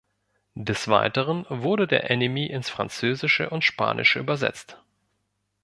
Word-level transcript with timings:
Des 0.55 0.87
Weiteren 0.87 1.45
wurde 1.47 1.85
der 1.85 2.09
Anime 2.09 2.49
ins 2.49 2.71
Französische 2.71 3.51
und 3.51 3.63
Spanische 3.63 4.17
übersetzt. 4.17 4.81